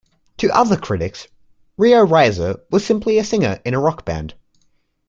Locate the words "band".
4.03-4.33